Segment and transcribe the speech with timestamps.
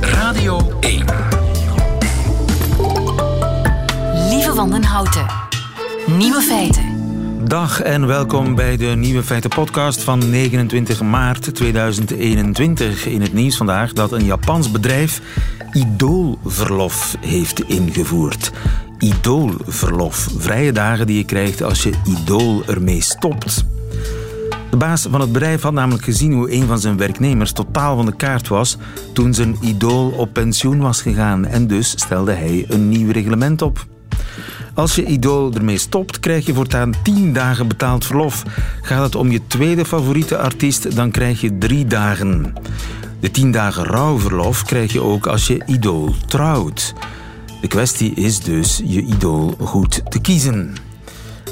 [0.00, 1.04] Radio 1.
[4.28, 5.26] Lieve Wandenhouten.
[6.06, 6.84] Nieuwe feiten.
[7.44, 13.06] Dag en welkom bij de Nieuwe Feiten podcast van 29 maart 2021.
[13.06, 15.20] In het nieuws vandaag dat een Japans bedrijf
[15.72, 18.52] idoolverlof heeft ingevoerd.
[18.98, 20.28] Idoolverlof.
[20.36, 23.64] Vrije dagen die je krijgt als je idool ermee stopt.
[24.70, 28.06] De baas van het bedrijf had namelijk gezien hoe een van zijn werknemers totaal van
[28.06, 28.76] de kaart was
[29.12, 33.86] toen zijn idool op pensioen was gegaan en dus stelde hij een nieuw reglement op.
[34.74, 38.42] Als je idool ermee stopt, krijg je voortaan 10 dagen betaald verlof.
[38.82, 42.54] Gaat het om je tweede favoriete artiest, dan krijg je 3 dagen.
[43.20, 46.94] De 10 dagen rouwverlof krijg je ook als je idool trouwt.
[47.60, 50.74] De kwestie is dus je idool goed te kiezen.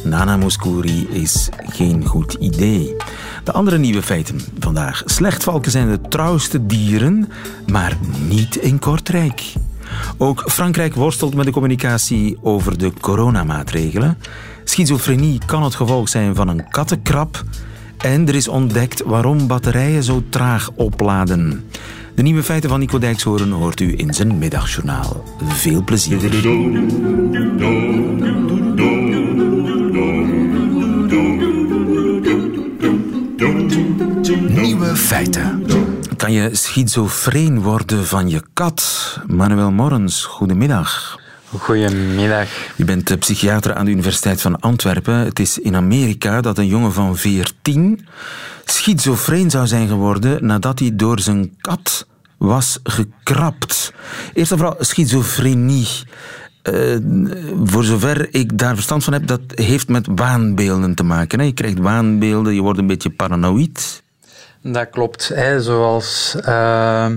[0.09, 2.97] Nana Mouskouri is geen goed idee.
[3.45, 5.03] De andere nieuwe feiten vandaag.
[5.05, 7.29] Slechtvalken zijn de trouwste dieren,
[7.67, 7.97] maar
[8.29, 9.53] niet in Kortrijk.
[10.17, 14.19] Ook Frankrijk worstelt met de communicatie over de coronamaatregelen.
[14.65, 17.45] Schizofrenie kan het gevolg zijn van een kattenkrab.
[17.99, 21.65] En er is ontdekt waarom batterijen zo traag opladen.
[22.15, 25.25] De nieuwe feiten van Nico Dijkshoorn hoort u in zijn middagjournaal.
[25.45, 26.19] Veel plezier.
[35.07, 35.67] Feiten.
[36.17, 39.19] Kan je schizofreen worden van je kat?
[39.27, 41.19] Manuel Morrens, goedemiddag.
[41.59, 42.49] Goedemiddag.
[42.77, 45.15] Je bent psychiater aan de Universiteit van Antwerpen.
[45.15, 48.07] Het is in Amerika dat een jongen van 14
[48.65, 53.93] schizofreen zou zijn geworden nadat hij door zijn kat was gekrapt.
[54.35, 55.89] Eerst en vooral schizofrenie.
[56.63, 56.97] Uh,
[57.65, 61.39] voor zover ik daar verstand van heb, dat heeft met waanbeelden te maken.
[61.39, 61.45] Hè?
[61.45, 64.05] Je krijgt waanbeelden, je wordt een beetje paranoïd.
[64.73, 65.29] Dat klopt.
[65.29, 65.63] Hè.
[65.63, 67.11] Zoals uh,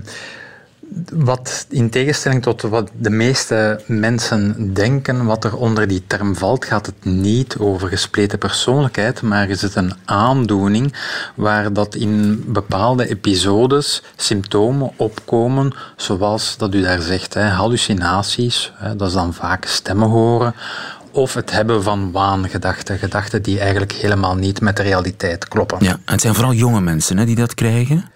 [1.13, 6.65] wat in tegenstelling tot wat de meeste mensen denken, wat er onder die term valt,
[6.65, 10.93] gaat het niet over gespleten persoonlijkheid, maar is het een aandoening
[11.35, 18.95] waar dat in bepaalde episodes symptomen opkomen, zoals dat u daar zegt, hè, hallucinaties, hè,
[18.95, 20.55] dat is dan vaak stemmen horen,
[21.19, 25.77] of het hebben van waangedachten, gedachten die eigenlijk helemaal niet met de realiteit kloppen.
[25.81, 28.11] Ja, en het zijn vooral jonge mensen hè, die dat krijgen?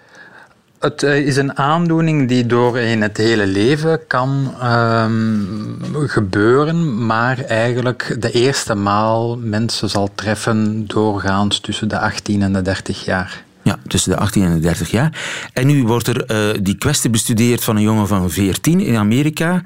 [0.80, 5.78] Het eh, is een aandoening die door in het hele leven kan um,
[6.08, 12.62] gebeuren, maar eigenlijk de eerste maal mensen zal treffen doorgaans tussen de 18 en de
[12.62, 13.44] 30 jaar.
[13.62, 15.22] Ja, tussen de 18 en de 30 jaar.
[15.53, 19.62] En nu wordt er uh, die kwestie bestudeerd van een jongen van 14 in Amerika,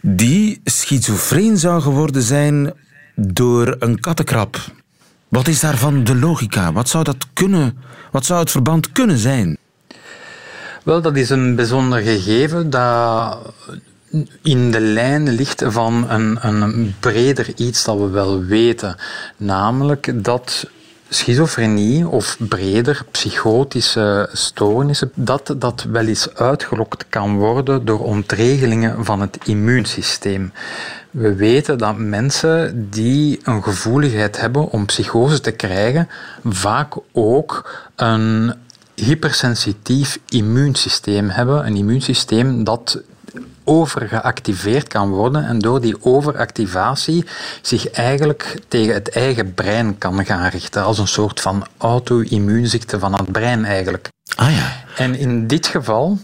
[0.00, 2.72] die schizofreen zou geworden zijn
[3.14, 4.56] door een kattenkrab.
[5.28, 6.72] Wat is daarvan de logica?
[6.72, 7.78] Wat zou dat kunnen?
[8.10, 9.56] Wat zou het verband kunnen zijn?
[10.82, 13.38] Wel, dat is een bijzonder gegeven dat
[14.42, 18.96] in de lijn ligt van een, een breder iets dat we wel weten.
[19.36, 20.70] Namelijk dat
[21.10, 29.20] schizofrenie of breder psychotische stoornissen, dat dat wel eens uitgelokt kan worden door ontregelingen van
[29.20, 30.52] het immuunsysteem.
[31.10, 36.08] We weten dat mensen die een gevoeligheid hebben om psychose te krijgen,
[36.44, 38.54] vaak ook een
[38.94, 41.66] hypersensitief immuunsysteem hebben.
[41.66, 43.00] Een immuunsysteem dat
[43.64, 47.24] overgeactiveerd kan worden en door die overactivatie
[47.62, 50.82] zich eigenlijk tegen het eigen brein kan gaan richten.
[50.82, 54.08] Als een soort van auto-immuunziekte van het brein eigenlijk.
[54.36, 54.72] Ah ja.
[54.96, 56.18] En in dit geval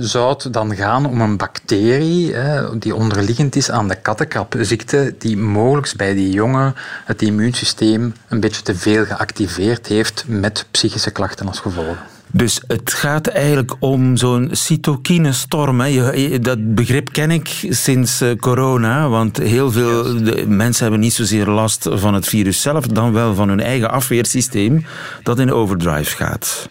[0.00, 2.34] zou het dan gaan om een bacterie
[2.78, 8.62] die onderliggend is aan de kattenkrabziekte, die mogelijk bij die jongen het immuunsysteem een beetje
[8.62, 11.96] te veel geactiveerd heeft met psychische klachten als gevolg.
[12.30, 15.80] Dus het gaat eigenlijk om zo'n cytokinestorm.
[15.80, 16.38] Hè.
[16.40, 21.88] Dat begrip ken ik sinds eh, corona, want heel veel mensen hebben niet zozeer last
[21.90, 24.84] van het virus zelf, dan wel van hun eigen afweersysteem
[25.22, 26.68] dat in overdrive gaat.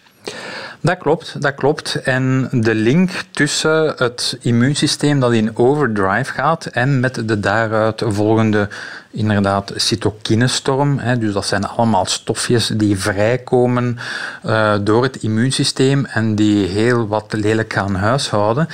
[0.80, 1.94] Dat klopt, dat klopt.
[1.94, 8.68] En de link tussen het immuunsysteem dat in overdrive gaat en met de daaruit volgende
[9.16, 10.98] inderdaad cytokinestorm.
[10.98, 13.98] Hè, dus dat zijn allemaal stofjes die vrijkomen
[14.46, 18.68] uh, door het immuunsysteem en die heel wat lelijk gaan huishouden.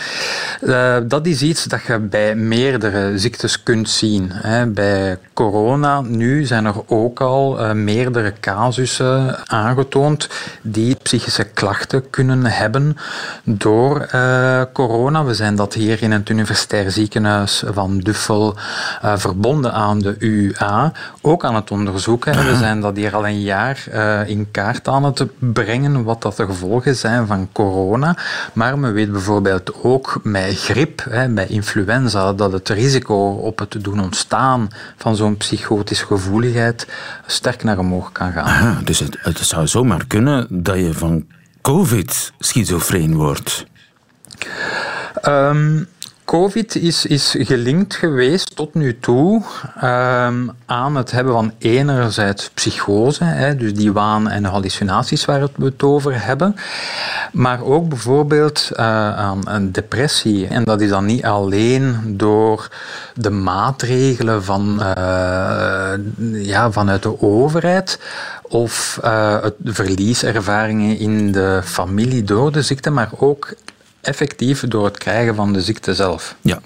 [0.61, 4.31] Uh, dat is iets dat je bij meerdere ziektes kunt zien.
[4.33, 4.67] Hè.
[4.67, 10.29] Bij corona nu zijn er ook al uh, meerdere casussen aangetoond
[10.63, 12.97] die psychische klachten kunnen hebben
[13.45, 14.07] door
[14.73, 15.25] corona.
[15.25, 18.57] We zijn dat hier in het universitair ziekenhuis van Duffel
[19.03, 20.17] verbonden aan de
[21.21, 22.47] Ook aan het onderzoeken.
[22.47, 26.37] We zijn dat hier al een jaar uh, in kaart aan het brengen, wat dat
[26.37, 28.17] de gevolgen zijn van corona.
[28.53, 33.77] Maar men weet bijvoorbeeld ook bij griep, hè, bij influenza, dat het risico op het
[33.81, 36.89] doen ontstaan van zo'n psychotische gevoeligheid
[37.27, 38.45] sterk naar omhoog kan gaan.
[38.45, 41.27] Aha, dus het, het zou zomaar kunnen dat je van
[41.63, 43.67] COVID schizofreen wordt.
[45.23, 45.87] Um,
[46.33, 49.43] COVID is, is gelinkt geweest tot nu toe
[49.77, 55.65] um, aan het hebben van enerzijds psychose, hè, dus die waan- en hallucinaties waar we
[55.65, 56.57] het over hebben,
[57.33, 58.79] maar ook bijvoorbeeld uh,
[59.17, 60.47] aan een depressie.
[60.47, 62.69] En dat is dan niet alleen door
[63.15, 65.93] de maatregelen van, uh,
[66.33, 67.99] ja, vanuit de overheid
[68.43, 73.55] of uh, het verlieservaringen in de familie door de ziekte, maar ook
[74.03, 76.37] effectief door het krijgen van de ziekte zelf.
[76.41, 76.61] Ja,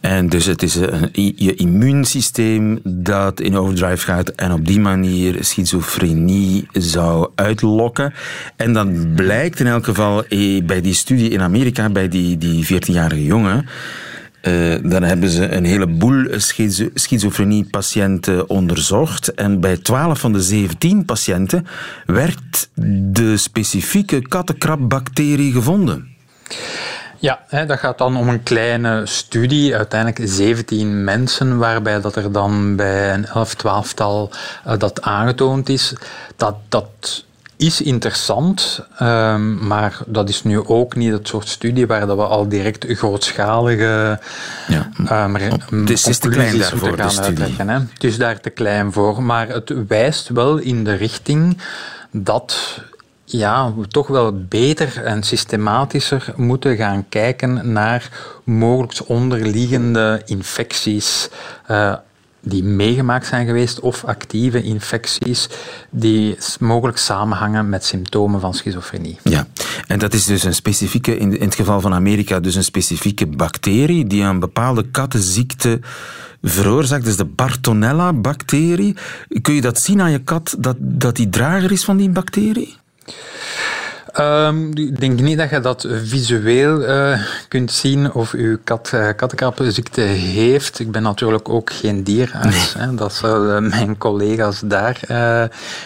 [0.00, 5.44] en dus het is een, je immuunsysteem dat in overdrive gaat en op die manier
[5.44, 8.14] schizofrenie zou uitlokken.
[8.56, 12.64] En dan blijkt in elk geval eh, bij die studie in Amerika, bij die, die
[12.64, 13.66] 14-jarige jongen.
[14.42, 16.26] Uh, dan hebben ze een heleboel
[16.94, 19.34] schizofrenie-patiënten onderzocht.
[19.34, 21.66] En bij 12 van de 17 patiënten
[22.06, 22.68] werd
[23.12, 26.08] de specifieke kattenkrabbacterie gevonden.
[27.20, 32.76] Ja, dat gaat dan om een kleine studie, uiteindelijk 17 mensen, waarbij dat er dan
[32.76, 34.30] bij een 11, 12-tal
[34.66, 35.92] uh, dat aangetoond is.
[36.36, 37.24] Dat, dat
[37.56, 42.22] is interessant, um, maar dat is nu ook niet het soort studie waar dat we
[42.22, 44.18] al direct grootschalige
[44.68, 45.24] ja.
[45.24, 47.68] um, het is, te klein daarvoor, gaan uitleggen.
[47.68, 47.78] Hè.
[47.78, 51.58] Het is daar te klein voor, maar het wijst wel in de richting
[52.10, 52.80] dat
[53.32, 58.10] ja, we toch wel beter en systematischer moeten gaan kijken naar
[58.44, 61.28] mogelijk onderliggende infecties.
[61.70, 61.94] Uh,
[62.42, 65.48] die meegemaakt zijn geweest of actieve infecties
[65.90, 69.18] die mogelijk samenhangen met symptomen van schizofrenie.
[69.22, 69.46] Ja,
[69.86, 74.06] en dat is dus een specifieke, in het geval van Amerika, dus een specifieke bacterie
[74.06, 75.80] die een bepaalde kattenziekte
[76.42, 77.04] veroorzaakt.
[77.04, 78.96] Dus de Bartonella-bacterie.
[79.42, 82.78] Kun je dat zien aan je kat, dat, dat die drager is van die bacterie?
[84.18, 89.08] Um, ik denk niet dat je dat visueel uh, kunt zien of uw kat uh,
[89.16, 90.78] kattenkrabbeziekte heeft.
[90.78, 92.74] Ik ben natuurlijk ook geen dierarts.
[92.74, 92.86] Nee.
[92.86, 92.94] Hè.
[92.94, 95.00] Dat zouden mijn collega's daar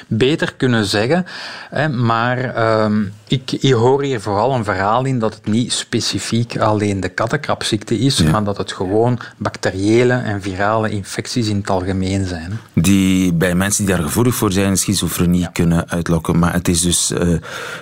[0.06, 1.26] beter kunnen zeggen.
[1.70, 1.88] Hè.
[1.88, 2.38] Maar
[2.82, 7.08] um, ik, ik, hoor hier vooral een verhaal in dat het niet specifiek alleen de
[7.08, 8.30] kattenkrabziekte is, ja.
[8.30, 12.60] maar dat het gewoon bacteriële en virale infecties in het algemeen zijn.
[12.72, 15.48] Die bij mensen die daar gevoelig voor zijn, schizofrenie ja.
[15.52, 16.38] kunnen uitlokken.
[16.38, 17.12] Maar het is dus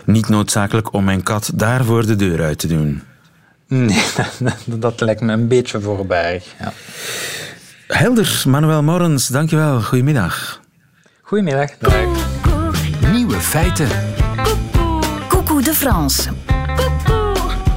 [0.04, 3.02] niet noodzakelijk om mijn kat daar voor de deur uit te doen.
[3.68, 4.02] Nee,
[4.38, 6.42] dat, dat lijkt me een beetje voorbij.
[6.58, 6.72] Ja.
[7.86, 9.82] Helder, Manuel Morens, dankjewel.
[9.82, 10.60] Goedemiddag.
[11.22, 11.70] Goedemiddag.
[11.78, 12.06] Dag.
[13.12, 13.88] Nieuwe feiten.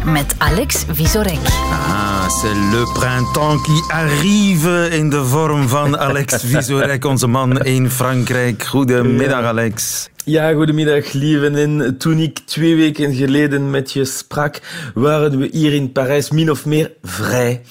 [0.04, 1.40] Met Alex Visorek.
[1.72, 7.90] Ah, c'est le printemps qui arrive in de vorm van Alex Visorek, onze man in
[7.90, 8.64] Frankrijk.
[8.64, 10.10] Goedemiddag, Alex.
[10.26, 11.98] Ja, goedemiddag, lieven.
[11.98, 14.62] toen ik twee weken geleden met je sprak,
[14.94, 17.62] waren we hier in Parijs min of meer vrij.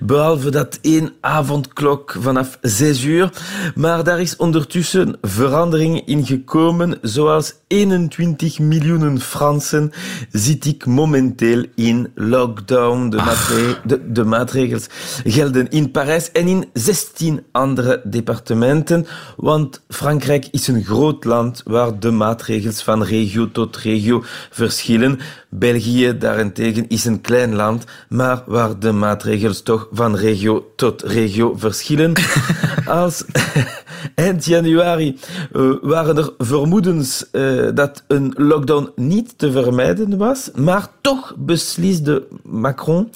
[0.00, 3.30] Behalve dat één avondklok vanaf zes uur.
[3.74, 6.98] Maar daar is ondertussen verandering in gekomen.
[7.02, 9.92] Zoals 21 miljoen Fransen
[10.32, 13.08] zit ik momenteel in lockdown.
[13.08, 14.86] De, de, de maatregels
[15.24, 19.06] gelden in Parijs en in 16 andere departementen.
[19.36, 25.18] Want Frankrijk is een groot land waar de maatregels van regio tot regio verschillen.
[25.48, 31.54] België daarentegen is een klein land, maar waar de maatregels toch van regio tot regio
[31.56, 32.12] verschillen.
[32.86, 33.24] Als
[34.14, 35.18] eind januari
[35.52, 42.26] uh, waren er vermoedens uh, dat een lockdown niet te vermijden was, maar toch besliste
[42.42, 43.10] Macron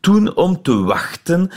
[0.00, 1.50] toen om te wachten.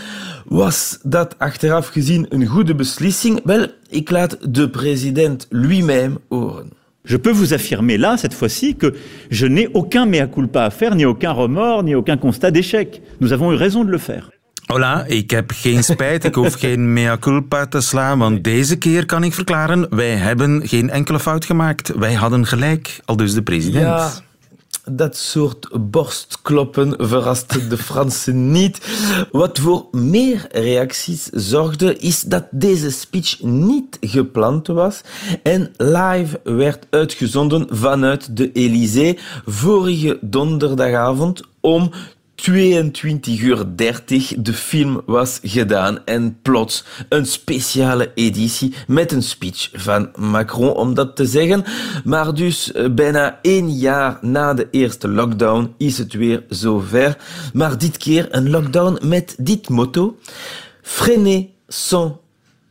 [0.45, 3.39] Was dat achteraf gezien een goede beslissing?
[3.43, 6.71] Wel, ik laat de president lui-même horen.
[7.05, 8.93] Je peux vous affirmer là, cette fois-ci, que
[9.29, 13.01] je n'ai aucun mea culpa à faire, ni aucun remords, ni aucun constat d'échec.
[13.19, 14.31] Nous avons eu raison de le faire.
[14.67, 19.05] Hola, ik heb geen spijt, ik hoef geen mea culpa te slaan, want deze keer
[19.05, 21.91] kan ik verklaren, wij hebben geen enkele fout gemaakt.
[21.95, 23.85] Wij hadden gelijk, al dus de president.
[23.85, 24.12] Ja.
[24.91, 28.87] Dat soort borstkloppen verraste de Fransen niet.
[29.31, 35.01] Wat voor meer reacties zorgde, is dat deze speech niet gepland was
[35.43, 41.91] en live werd uitgezonden vanuit de Élysée vorige donderdagavond om
[42.43, 49.69] 22 uur 30 de film was gedaan en plots een speciale editie met een speech
[49.73, 51.63] van Macron om dat te zeggen.
[52.03, 57.17] Maar dus eh, bijna één jaar na de eerste lockdown is het weer zover.
[57.53, 60.17] Maar dit keer een lockdown met dit motto.
[60.81, 62.12] Freiner sans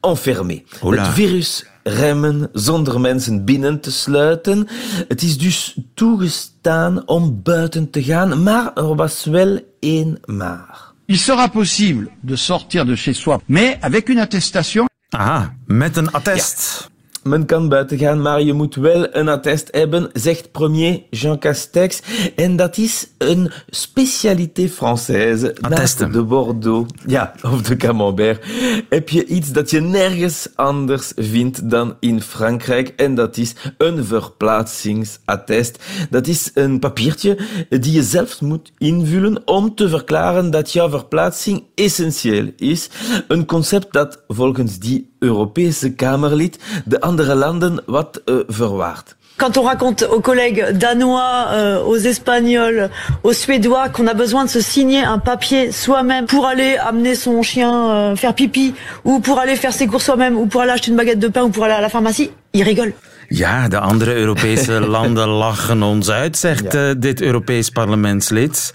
[0.02, 0.62] enfermer.
[0.80, 1.04] Hola.
[1.04, 4.68] Het virus remmen zonder mensen binnen te sluiten.
[5.08, 10.90] Het is dus toegestaan om buiten te gaan, maar er was wel één maar.
[11.06, 14.88] Il sera possible de sortir de chez soi, mais avec une attestation.
[15.08, 16.90] Aha, met een attest.
[17.22, 22.02] Men kan buiten gaan, maar je moet wel een attest hebben, zegt premier Jean Castex.
[22.36, 25.60] En dat is een specialité française.
[25.60, 26.12] Attesten.
[26.12, 28.44] De Bordeaux, ja, of de Camembert,
[28.88, 32.88] heb je iets dat je nergens anders vindt dan in Frankrijk.
[32.96, 35.84] En dat is een verplaatsingsattest.
[36.10, 37.38] Dat is een papiertje
[37.68, 42.88] die je zelf moet invullen om te verklaren dat jouw verplaatsing essentieel is.
[43.28, 49.16] Een concept dat volgens die Europese Kamerlid de andere landen wat uh, verwaart.
[49.36, 52.90] Quand on raconte aux collègues danois, euh, aux espagnols,
[53.22, 57.42] aux suédois qu'on a besoin de se signer un papier soi-même pour aller amener son
[57.42, 60.90] chien euh, faire pipi, ou pour aller faire ses courses soi-même, ou pour aller acheter
[60.90, 62.94] une baguette de pain, ou pour aller à la pharmacie, ils rigolent.
[63.28, 66.90] Ja, de andere Europese landen lachen ons uit, zegt ja.
[66.90, 68.72] uh, dit Europees parlementslid.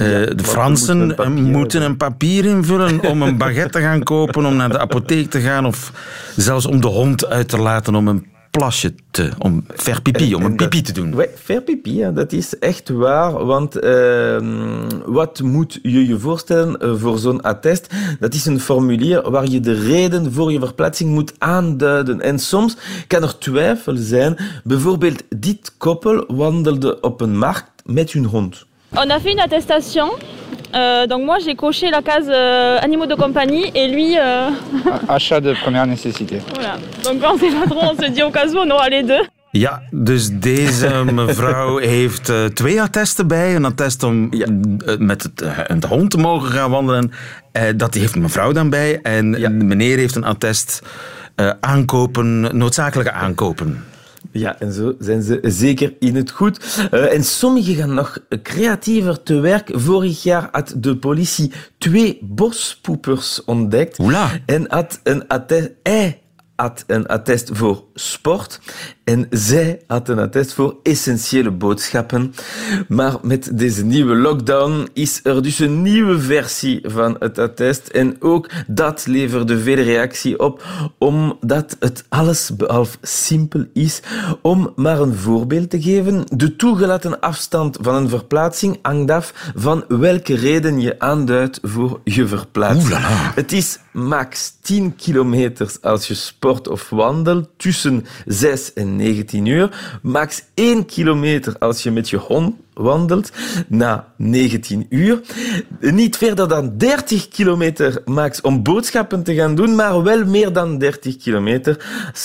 [0.00, 4.02] Uh, ja, de Fransen moeten een, moeten een papier invullen om een baguette te gaan
[4.02, 5.92] kopen, om naar de apotheek te gaan of
[6.36, 10.44] zelfs om de hond uit te laten om een plasje te, om ver pipi, om
[10.44, 11.14] een pipi te doen.
[11.14, 14.36] Ouais, ver pipi, ja, dat is echt waar, want uh,
[15.06, 17.94] wat moet je je voorstellen voor zo'n attest?
[18.20, 22.20] Dat is een formulier waar je de reden voor je verplaatsing moet aanduiden.
[22.20, 22.76] En soms
[23.06, 24.36] kan er twijfel zijn.
[24.64, 28.66] Bijvoorbeeld, dit koppel wandelde op een markt met hun hond.
[28.96, 30.08] On a fait une attestation.
[30.74, 34.18] Euh, donc moi j'ai coché la case euh, animaux de compagnie et lui...
[34.18, 34.50] Euh...
[35.08, 36.40] Achat de première nécessité.
[36.54, 36.76] Voilà.
[37.04, 39.22] Donc on sait pas trop, on se dit au cas où on aura les deux.
[39.52, 43.54] Ja, dus deze mevrouw heeft uh, twee attesten bij.
[43.54, 44.46] Een attest om ja.
[44.46, 47.12] uh, met het, uh, een hond te mogen gaan wandelen.
[47.76, 49.00] dat heeft mevrouw dan bij.
[49.02, 49.48] En ja.
[49.48, 50.82] meneer heeft een attest
[51.60, 53.84] aankopen, noodzakelijke aankopen.
[54.32, 56.88] Ja, en zo zijn ze zeker in het goed.
[56.94, 59.70] Uh, en sommigen gaan nog creatiever te werk.
[59.72, 63.98] Vorig jaar had de politie twee bospoepers ontdekt.
[64.46, 65.70] En had een attest...
[65.82, 66.20] Hij
[66.56, 68.60] had een attest voor sport
[69.08, 72.34] en zij had een attest voor essentiële boodschappen.
[72.88, 77.88] Maar met deze nieuwe lockdown is er dus een nieuwe versie van het attest.
[77.88, 80.64] En ook dat leverde veel reactie op,
[80.98, 84.00] omdat het alles behalve simpel is.
[84.42, 89.84] Om maar een voorbeeld te geven, de toegelaten afstand van een verplaatsing hangt af van
[89.88, 92.84] welke reden je aanduidt voor je verplaatsing.
[92.84, 93.32] Oelala.
[93.34, 99.98] Het is max 10 kilometer als je sport of wandelt, tussen 6 en 19 uur.
[100.02, 103.32] Max 1 kilometer als je met je hond wandelt,
[103.68, 105.20] na 19 uur.
[105.80, 110.78] Niet verder dan 30 kilometer max om boodschappen te gaan doen, maar wel meer dan
[110.78, 111.76] 30 kilometer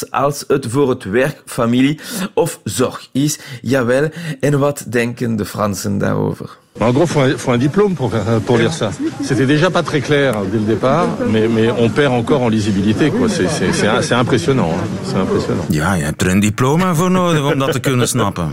[0.10, 2.00] als het voor het werk, familie
[2.33, 3.39] of zorg is.
[3.62, 6.62] Jawel, en wat denken de Fransen daarover?
[6.79, 8.12] En gros, faut, un, faut un diplôme pour,
[8.45, 8.89] pour lire ça.
[9.22, 13.12] C'était déjà pas très clair dès le départ, mais, mais on perd encore en lisibilité.
[13.12, 13.27] quoi.
[13.29, 14.72] C'est impressionnant.
[14.74, 14.88] Hein.
[15.03, 15.65] C'est impressionnant.
[15.69, 18.51] Ja, je hebt er een diploma voor nodig om dat te kunnen snappen.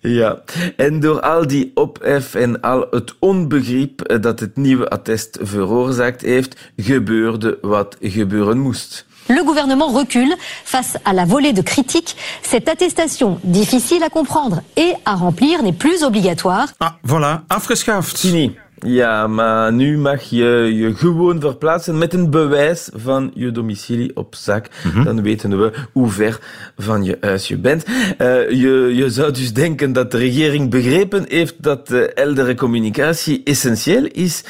[0.00, 0.42] Ja,
[0.76, 6.56] en door al die ophef en al het onbegrip dat het nieuwe attest veroorzaakt heeft,
[6.76, 9.06] gebeurde wat gebeuren moest.
[9.28, 12.14] Le gouvernement recule face à la volée de critiques.
[12.42, 16.68] Cette attestation, difficile à comprendre et à remplir, n'est plus obligatoire.
[16.78, 18.18] Ah, voilà, afgeschaft.
[18.18, 18.56] Fini.
[18.78, 24.34] Ja, maar nu mag je je gewoon verplaatsen met een bewijs van je domicilie op
[24.34, 24.68] zak.
[24.84, 25.04] Mm -hmm.
[25.04, 26.38] Dan weten we hoe ver
[26.76, 27.84] van je huis je bent.
[27.86, 34.04] Uh, je, je zou dus denken dat de regering begrepen heeft dat heldere communicatie essentieel
[34.04, 34.44] is.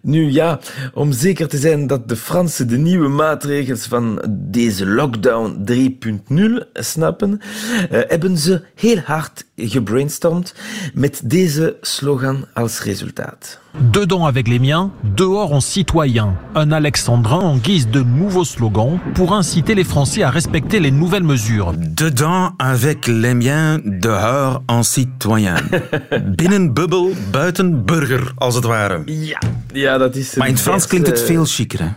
[0.00, 0.60] Nu ja,
[0.94, 5.64] om zeker te zijn dat de Fransen de nieuwe maatregels van deze lockdown
[6.28, 10.54] 3.0 snappen, uh, hebben ze heel hard gebrainstormd
[10.94, 13.60] met deze slogan als resultaat.
[13.80, 16.36] Dedans avec les miens, dehors en citoyen.
[16.54, 21.24] Un alexandrin en guise de nouveau slogan pour inciter les Français à respecter les nouvelles
[21.24, 21.72] mesures.
[21.78, 25.54] Dedans avec les miens, dehors en citoyen.
[26.36, 29.02] Binnen bubbel, buiten burger, als het ware.
[29.06, 29.38] Ja,
[29.72, 30.34] ja dat is...
[30.34, 31.90] Maar in het Frans klinkt het veel chiquer, hè?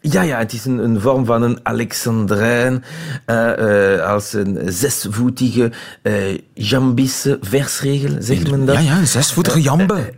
[0.00, 2.84] Ja, ja, het is een, een vorm van een Alexandrijn,
[3.26, 5.72] uh, uh, als een zesvoetige
[6.02, 8.74] uh, jambische versregel, zegt men dat?
[8.74, 10.12] Ja, ja, een zesvoetige jambe.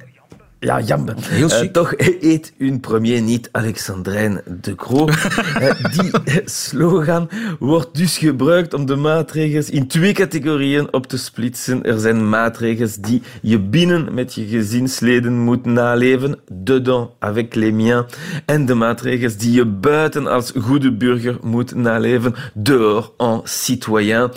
[0.60, 1.14] Ja, jammer.
[1.48, 1.72] Chic.
[1.72, 5.08] toch eet hun premier niet Alexandrijn de Croo.
[5.60, 6.10] Eh, die
[6.44, 11.82] slogan wordt dus gebruikt om de maatregels in twee categorieën op te splitsen.
[11.82, 18.04] Er zijn maatregels die je binnen met je gezinsleden moet naleven, dedans avec les miens.
[18.46, 24.30] En de maatregels die je buiten als goede burger moet naleven, dehors en citoyen.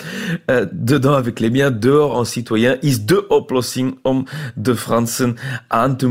[0.46, 5.38] Eh, dedans avec les miens, dehors en citoyen is de oplossing om de Fransen
[5.68, 6.08] aan te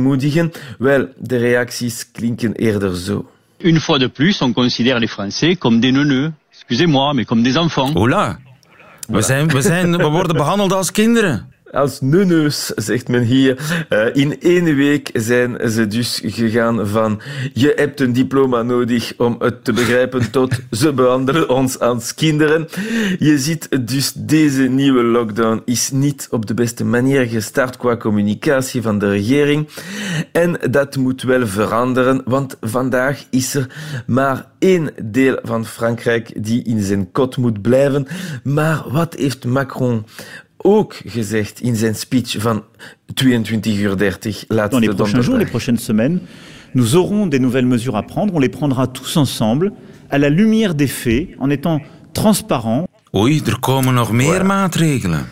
[0.79, 3.31] Wel, de reacties klinken eerder zo.
[3.59, 6.33] Une fois de plus, on considère les Français comme des neuneux.
[6.53, 7.95] Excusez-moi, mais comme des enfants.
[7.95, 8.39] Ola,
[9.09, 11.52] we, zijn, we, zijn, we worden behandeld als kinderen.
[11.73, 13.87] Als neus, zegt men hier.
[13.89, 17.21] Eh, in één week zijn ze dus gegaan van
[17.53, 22.69] je hebt een diploma nodig om het te begrijpen tot ze behandelen ons als kinderen.
[23.19, 28.83] Je ziet dus deze nieuwe lockdown is niet op de beste manier gestart qua communicatie
[28.83, 29.69] van de regering.
[30.33, 33.67] En dat moet wel veranderen, want vandaag is er
[34.07, 38.07] maar één deel van Frankrijk die in zijn kot moet blijven.
[38.43, 40.05] Maar wat heeft Macron
[40.63, 42.65] ook gezegd in zijn speech van
[43.15, 46.21] 22 uur 30 Dans laatste les prochains jours, les prochaines semaines,
[46.73, 48.35] nous aurons des nouvelles mesures à prendre.
[48.35, 49.73] On les prendra tous ensemble,
[50.11, 51.81] à la lumière des faits, en étant
[52.13, 52.87] transparents.
[53.15, 55.29] Oei, er komen nog meer maatregelen.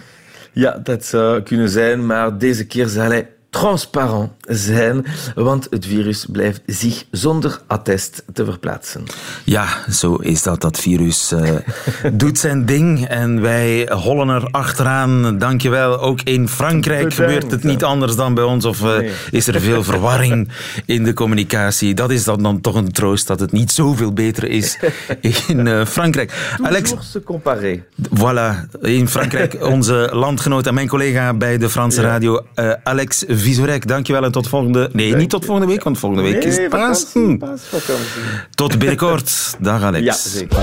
[0.52, 6.26] Ja, dat zou kunnen zijn, maar deze keer zal hij transparant zijn, want het virus
[6.32, 9.04] blijft zich zonder attest te verplaatsen.
[9.44, 10.60] Ja, zo is dat.
[10.60, 11.54] Dat virus eh,
[12.12, 15.38] doet zijn ding en wij hollen er achteraan.
[15.38, 16.00] Dankjewel.
[16.00, 18.64] Ook in Frankrijk Bedankt, gebeurt het niet anders dan bij ons.
[18.64, 19.12] Of eh, Nee.
[19.30, 20.48] is er veel verwarring
[20.86, 21.94] in de communicatie?
[21.94, 24.78] Dat is dan, dan toch een troost dat het niet zoveel beter is
[25.48, 26.56] in eh, Frankrijk.
[26.62, 27.84] Alex, se comparer.
[28.14, 33.86] Voilà, in Frankrijk onze landgenoot en mijn collega bij de Franse radio, eh, Alex Visorek.
[33.88, 34.88] Dankjewel en tot volgende...
[34.92, 37.38] Nee, niet tot volgende week, want volgende week is Nee, Pasen.
[37.38, 38.22] paasvakantie.
[38.54, 39.32] Tot binnenkort.
[39.58, 40.04] Dag Alex.
[40.04, 40.58] Ja, zeker.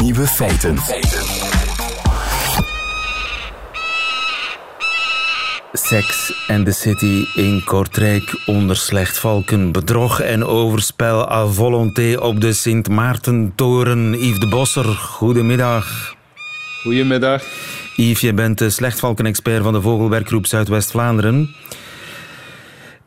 [0.00, 0.78] Nieuwe feiten.
[5.72, 12.52] Sex and the City in Kortrijk onder slechtvalken, bedrog en overspel à volonté op de
[12.52, 14.14] Sint Maartentoren.
[14.14, 16.14] Yves de Bosser, goedemiddag.
[16.82, 17.42] Goedemiddag.
[17.96, 21.54] Yves, je bent de slechtvalkenexpert van de Vogelwerkgroep Zuidwest-Vlaanderen.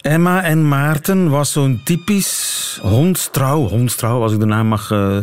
[0.01, 5.17] Emma en Maarten was zo'n typisch hondstrouw, hondstrouw als ik de naam mag, eh,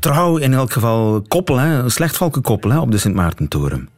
[0.00, 3.88] trouw in elk geval koppel, hè, een slechtvalkenkoppel hè, op de Sint Maartentoren.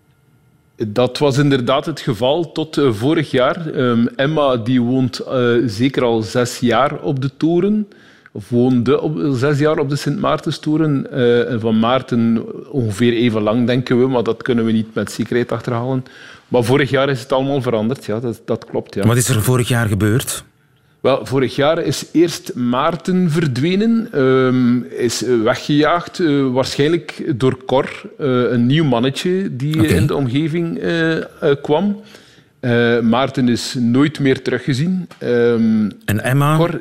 [0.86, 3.70] Dat was inderdaad het geval tot eh, vorig jaar.
[3.70, 7.88] Ehm, Emma die woont eh, zeker al zes jaar op de toren.
[8.48, 11.12] Woonde op, zes jaar op de Sint Maartenstoren.
[11.48, 14.06] En van Maarten ongeveer even lang, denken we.
[14.06, 16.04] Maar dat kunnen we niet met zekerheid achterhalen.
[16.48, 18.04] Maar vorig jaar is het allemaal veranderd.
[18.04, 18.94] Ja, dat, dat klopt.
[18.94, 19.06] Ja.
[19.06, 20.44] Wat is er vorig jaar gebeurd?
[21.00, 28.26] Wel, vorig jaar is eerst Maarten verdwenen, ehm, is weggejaagd, eh, waarschijnlijk door Cor, eh,
[28.50, 30.80] een nieuw mannetje die in de omgeving
[31.62, 32.00] kwam.
[33.02, 35.08] Maarten is nooit meer teruggezien.
[35.18, 36.56] Ehm, En Emma?
[36.56, 36.80] Cor,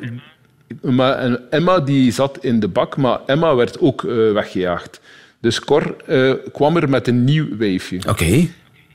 [0.82, 5.00] maar, Emma die zat in de bak, maar Emma werd ook eh, weggejaagd.
[5.40, 8.00] Dus Cor eh, kwam er met een nieuw wijfje.
[8.08, 8.46] Oké.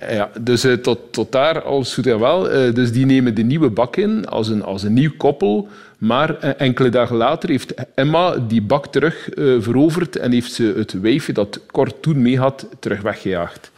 [0.10, 2.44] Ja, dus eh, tot, tot daar alles goed en wel.
[2.74, 5.68] Dus die nemen de nieuwe bak in als een, als een nieuw koppel.
[5.98, 11.34] Maar enkele dagen later heeft Emma die bak terug veroverd en heeft ze het wijfje
[11.34, 13.72] dat Cor toen mee had terug weggejaagd.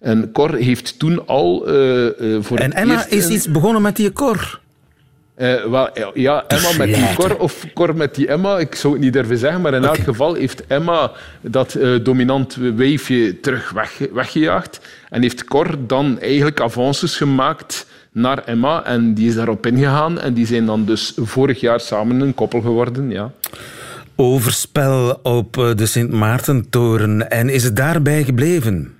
[0.00, 1.58] En Cor heeft toen al
[2.40, 4.60] voor En het Emma eerst is iets begonnen met die Cor.
[5.38, 7.14] Eh, wel, ja, Emma met die.
[7.14, 9.98] Cor of Cor met die Emma, ik zou het niet durven zeggen, maar in elk
[9.98, 16.60] geval heeft Emma dat eh, dominant wijfje terug weg, weggejaagd en heeft Cor dan eigenlijk
[16.60, 21.60] avances gemaakt naar Emma en die is daarop ingegaan en die zijn dan dus vorig
[21.60, 23.30] jaar samen een koppel geworden, ja.
[24.16, 27.30] Overspel op eh, de Sint Maartentoren.
[27.30, 28.97] En is het daarbij gebleven?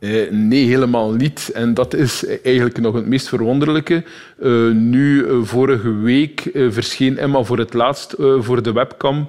[0.00, 1.50] Eh, nee, helemaal niet.
[1.54, 4.04] En dat is eigenlijk nog het meest verwonderlijke.
[4.42, 9.28] Eh, nu, eh, vorige week verscheen Emma voor het laatst voor de webcam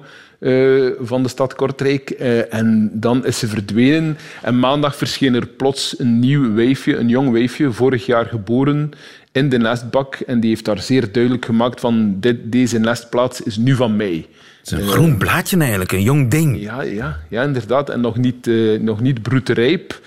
[1.00, 2.10] van de stad Kortrijk.
[2.10, 4.18] En dan is ze verdwenen.
[4.42, 8.90] En maandag verscheen er plots een nieuw wijfje, een jong wijfje, vorig jaar geboren
[9.32, 10.14] in de nestbak.
[10.14, 14.26] En die heeft daar zeer duidelijk gemaakt van dit, deze nestplaats is nu van mij.
[14.58, 16.60] Het is een groen blaadje eigenlijk, een jong ding.
[16.60, 17.90] Ja, ja, ja inderdaad.
[17.90, 20.00] En nog niet, nog niet broederijp.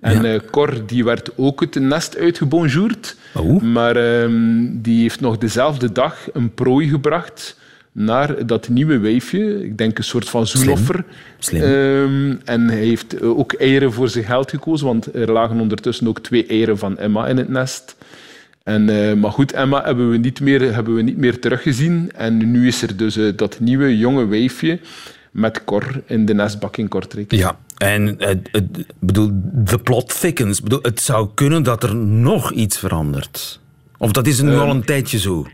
[0.00, 3.16] En eh, Cor die werd ook het nest uitgebonjourd.
[3.60, 7.56] Maar ehm, die heeft nog dezelfde dag een prooi gebracht
[7.92, 9.64] naar dat nieuwe wijfje.
[9.64, 11.04] Ik denk een soort van zoenoffer.
[11.38, 11.62] Slim.
[11.62, 16.08] Ehm, en hij heeft eh, ook eieren voor zijn geld gekozen, want er lagen ondertussen
[16.08, 17.96] ook twee eieren van Emma in het nest.
[18.62, 22.10] En, uh, maar goed, Emma hebben we, niet meer, hebben we niet meer teruggezien.
[22.14, 24.80] En nu is er dus uh, dat nieuwe jonge weefje
[25.30, 27.32] met Cor in de nestbak in Kortrijk.
[27.32, 28.18] Ja, en
[28.98, 30.62] bedoel, de plot thickens.
[30.62, 33.60] Bedoel, het zou kunnen dat er nog iets verandert.
[33.98, 35.46] Of dat is nu al een tijdje zo?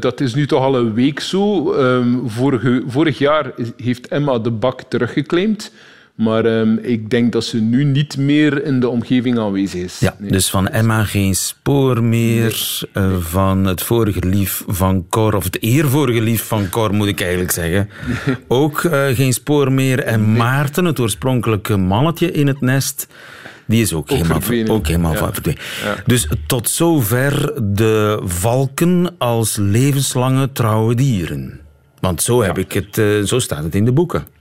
[0.00, 1.74] dat is nu toch al een week zo.
[1.74, 5.72] Um, vorige, vorig jaar heeft Emma de bak teruggeclaimd.
[6.16, 9.98] Maar um, ik denk dat ze nu niet meer in de omgeving aanwezig is.
[9.98, 10.30] Ja, nee.
[10.30, 12.80] dus van Emma geen spoor meer.
[12.92, 13.04] Nee.
[13.04, 17.20] Uh, van het vorige lief van Cor, of het eervorige lief van Cor, moet ik
[17.20, 17.88] eigenlijk zeggen.
[18.26, 18.36] Nee.
[18.48, 20.02] Ook uh, geen spoor meer.
[20.02, 23.06] En Maarten, het oorspronkelijke mannetje in het nest,
[23.66, 24.72] die is ook, ook helemaal, verdwenen.
[24.72, 25.32] Ook helemaal ja.
[25.32, 25.60] verdwenen.
[25.84, 25.96] Ja.
[26.06, 31.60] Dus tot zover de valken als levenslange trouwe dieren.
[32.00, 32.62] Want zo, heb ja.
[32.62, 34.34] ik het, uh, zo staat het in de boeken.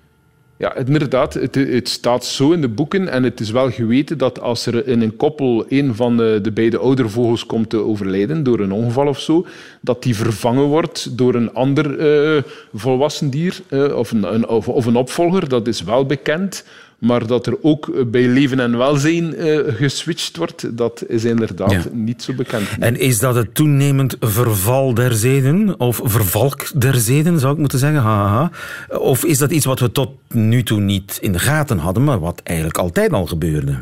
[0.57, 1.33] Ja, inderdaad.
[1.33, 3.09] Het, het, staat zo in de boeken.
[3.09, 6.51] En het is wel geweten dat als er in een koppel een van de, de
[6.51, 9.45] beide oudervogels komt te overlijden door een ongeval of zo,
[9.81, 11.99] dat die vervangen wordt door een ander
[12.35, 12.41] uh,
[12.73, 15.49] volwassen dier uh, of, een, een, of een opvolger.
[15.49, 16.65] Dat is wel bekend.
[16.99, 21.83] Maar dat er ook bij leven en welzijn uh, geswitcht wordt, dat is inderdaad ja.
[21.91, 22.67] niet zo bekend.
[22.79, 25.79] En is dat het toenemend verval der zeden?
[25.79, 28.01] Of vervalk der zeden, zou ik moeten zeggen?
[28.01, 28.51] Ha, ha.
[28.97, 32.19] Of is dat iets wat we tot nu toe niet in de gaten hadden, maar
[32.19, 33.79] wat eigenlijk altijd al gebeurde?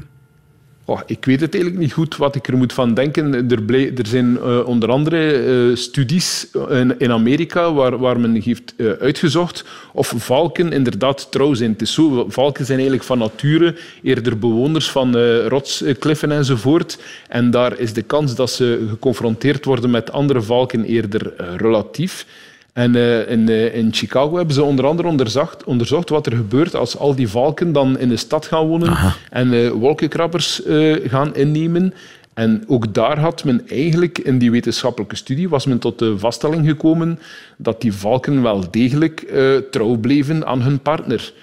[0.85, 3.33] Oh, ik weet het eigenlijk niet goed wat ik er moet van denken.
[3.33, 8.73] Er, er zijn uh, onder andere uh, studies in, in, Amerika waar, waar men heeft
[8.99, 11.71] uitgezocht of valken inderdaad trouw zijn.
[11.71, 15.17] Het is zo, valken zijn eigenlijk van nature eerder bewoners van
[15.47, 16.97] rotskliffen enzovoort.
[17.27, 22.25] En daar is de kans dat ze geconfronteerd worden met andere valken eerder relatief.
[22.73, 26.75] En uh, in, uh, in, Chicago hebben ze onder andere onderzocht, onderzocht, wat er gebeurt
[26.75, 29.15] als al die valken dan in de stad gaan wonen Aha.
[29.29, 30.61] en uh, wolkenkrabbers
[31.05, 31.93] gaan innemen.
[32.33, 36.67] En ook daar had men eigenlijk in die wetenschappelijke studie was men tot de vaststelling
[36.67, 37.19] gekomen
[37.57, 39.33] dat die valken wel degelijk
[39.71, 41.33] trouw bleven aan hun partner.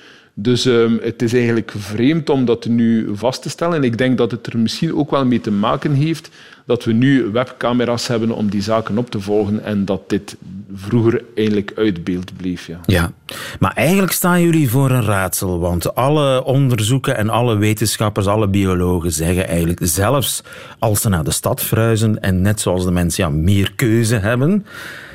[0.43, 3.77] Dus um, het is eigenlijk vreemd om dat nu vast te stellen.
[3.77, 6.31] En ik denk dat het er misschien ook wel mee te maken heeft
[6.71, 10.37] dat we nu webcamera's hebben om die zaken op te volgen en dat dit
[10.75, 12.67] vroeger eigenlijk uit beeld bleef.
[12.67, 12.81] Ja.
[12.87, 13.13] ja,
[13.59, 19.13] maar eigenlijk staan jullie voor een raadsel, want alle onderzoeken en alle wetenschappers, alle biologen
[19.13, 20.43] zeggen eigenlijk, zelfs
[20.79, 24.67] als ze naar de stad verhuizen en net zoals de mensen ja, meer keuze hebben,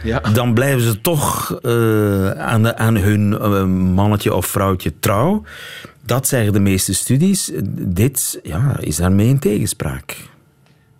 [0.05, 0.19] ja.
[0.19, 5.43] dan blijven ze toch uh, aan, de, aan hun uh, mannetje of vrouwtje trouw.
[6.05, 7.51] Dat zeggen de meeste studies.
[7.79, 10.17] Dit ja, is daarmee in tegenspraak.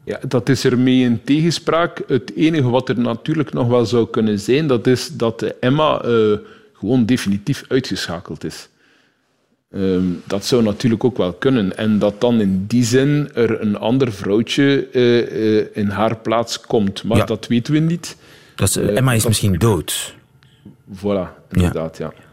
[0.03, 2.01] Ja, dat is ermee in tegenspraak.
[2.07, 6.37] Het enige wat er natuurlijk nog wel zou kunnen zijn, dat is dat Emma uh,
[6.73, 8.69] gewoon definitief uitgeschakeld is.
[9.75, 11.77] Um, dat zou natuurlijk ook wel kunnen.
[11.77, 16.61] En dat dan in die zin er een ander vrouwtje uh, uh, in haar plaats
[16.61, 17.03] komt.
[17.03, 17.25] Maar ja.
[17.25, 18.17] dat weten we niet.
[18.55, 20.15] Dat is, Emma is misschien dood.
[20.95, 22.11] Voilà, inderdaad, ja.
[22.15, 22.23] ja.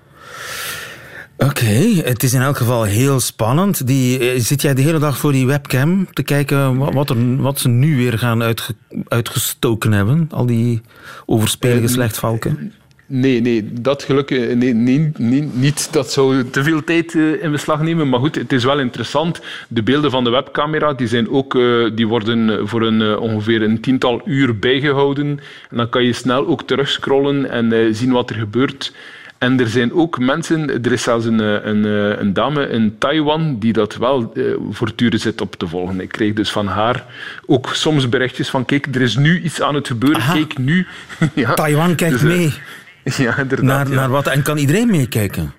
[1.36, 3.86] Oké, okay, het is in elk geval heel spannend.
[3.86, 7.68] Die, zit jij de hele dag voor die webcam te kijken wat, er, wat ze
[7.68, 8.74] nu weer gaan uitge,
[9.08, 10.28] uitgestoken hebben?
[10.30, 10.80] Al die
[11.26, 12.72] overspelige slechtvalken?
[13.14, 15.92] Nee, nee, dat gelukkig nee, nee, nee, niet.
[15.92, 18.08] Dat zou te veel tijd in beslag nemen.
[18.08, 19.40] Maar goed, het is wel interessant.
[19.68, 21.58] De beelden van de webcamera die zijn ook,
[21.94, 25.40] die worden voor een, ongeveer een tiental uur bijgehouden.
[25.70, 28.92] En dan kan je snel ook terugscrollen en zien wat er gebeurt.
[29.38, 31.84] En er zijn ook mensen, er is zelfs een, een,
[32.20, 34.32] een dame in Taiwan die dat wel
[34.70, 36.00] voortdurend zit op te volgen.
[36.00, 37.04] Ik kreeg dus van haar
[37.46, 40.32] ook soms berichtjes van kijk, er is nu iets aan het gebeuren, Aha.
[40.32, 40.86] kijk nu.
[41.34, 41.54] ja.
[41.54, 42.52] Taiwan kijkt dus, mee.
[43.16, 43.66] Ja, inderdaad.
[43.66, 43.94] Naar, ja.
[43.94, 44.26] naar wat?
[44.26, 45.52] En kan iedereen meekijken?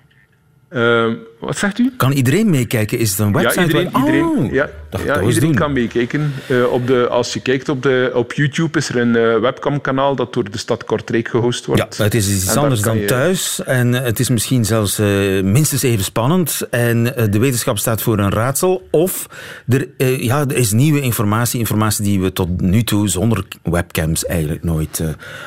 [0.74, 1.92] Uh, wat zegt u?
[1.96, 2.98] Kan iedereen meekijken?
[2.98, 3.60] Is het een website?
[3.60, 4.00] Ja, iedereen, waar...
[4.00, 4.68] iedereen, oh, ja,
[5.04, 6.32] ja, iedereen kan meekijken.
[6.48, 10.16] Uh, op de, als je kijkt op, de, op YouTube is er een uh, webcamkanaal
[10.16, 11.96] dat door de stad Kortrijk gehost wordt.
[11.96, 13.04] Ja, het is iets anders dan je...
[13.04, 13.62] thuis.
[13.64, 14.98] En het is misschien zelfs
[15.42, 16.66] minstens even spannend.
[16.70, 18.88] En de wetenschap staat voor een raadsel.
[18.90, 19.26] Of
[19.68, 19.88] er,
[20.22, 21.58] ja, er is nieuwe informatie.
[21.58, 25.02] Informatie die we tot nu toe zonder webcams eigenlijk nooit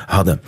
[0.06, 0.40] hadden.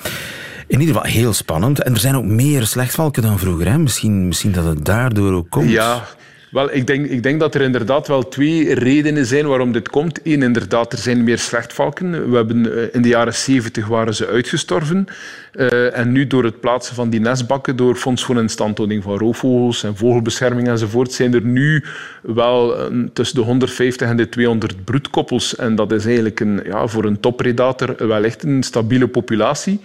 [0.71, 1.83] In ieder geval heel spannend.
[1.83, 3.71] En er zijn ook meer slechtvalken dan vroeger.
[3.71, 3.79] Hè?
[3.79, 5.71] Misschien, misschien dat het daardoor ook komt.
[5.71, 6.07] Ja,
[6.51, 10.21] wel, ik denk, ik denk dat er inderdaad wel twee redenen zijn waarom dit komt.
[10.25, 12.31] Eén, inderdaad, er zijn meer slechtvalken.
[12.31, 15.07] We hebben, in de jaren zeventig waren ze uitgestorven.
[15.53, 19.83] Uh, en nu door het plaatsen van die nestbakken, door Fonds voor Instandhouding van roofvogels
[19.83, 21.85] en vogelbescherming enzovoort, zijn er nu
[22.23, 25.57] wel uh, tussen de 150 en de 200 broedkoppels.
[25.57, 29.81] En dat is eigenlijk een, ja, voor een toppredator wel echt een stabiele populatie.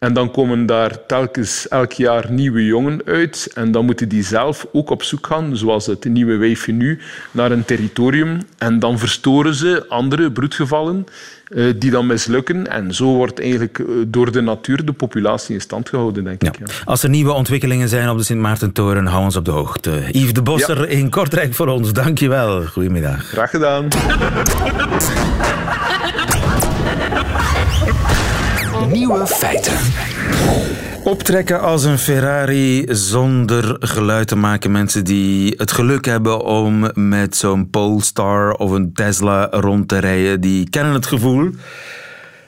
[0.00, 3.50] En dan komen daar telkens elk jaar nieuwe jongen uit.
[3.54, 7.50] En dan moeten die zelf ook op zoek gaan, zoals het nieuwe wijfje nu, naar
[7.50, 8.38] een territorium.
[8.58, 11.06] En dan verstoren ze andere broedgevallen
[11.48, 12.66] eh, die dan mislukken.
[12.66, 16.58] En zo wordt eigenlijk eh, door de natuur de populatie in stand gehouden, denk ik.
[16.58, 16.66] Ja.
[16.84, 20.02] Als er nieuwe ontwikkelingen zijn op de Sint Maartentoren, hou ons op de hoogte.
[20.10, 21.92] Yves de Bosser in Kortrijk voor ons.
[21.92, 22.64] Dank je wel.
[22.64, 23.24] Goedemiddag.
[23.24, 23.88] Graag gedaan.
[28.92, 29.78] Nieuwe feiten.
[31.04, 34.70] Optrekken als een Ferrari zonder geluid te maken.
[34.70, 40.40] Mensen die het geluk hebben om met zo'n Polestar of een Tesla rond te rijden,
[40.40, 41.50] die kennen het gevoel.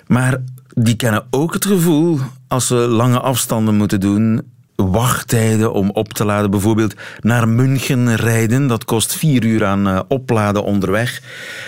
[0.06, 0.36] Maar
[0.74, 4.50] die kennen ook het gevoel als ze lange afstanden moeten doen.
[4.76, 8.66] Wachttijden om op te laden, bijvoorbeeld naar München rijden.
[8.66, 11.22] Dat kost vier uur aan uh, opladen onderweg.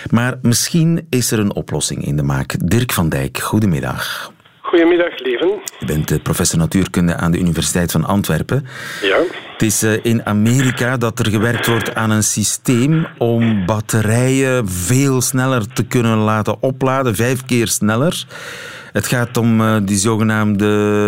[0.09, 2.55] Maar misschien is er een oplossing in de maak.
[2.69, 4.33] Dirk van Dijk, goedemiddag.
[4.75, 5.61] Goedemiddag, Leven.
[5.79, 8.67] Je bent eh, professor natuurkunde aan de Universiteit van Antwerpen.
[9.01, 9.17] Ja.
[9.51, 15.21] Het is eh, in Amerika dat er gewerkt wordt aan een systeem om batterijen veel
[15.21, 18.25] sneller te kunnen laten opladen, vijf keer sneller.
[18.91, 20.65] Het gaat om uh, die zogenaamde,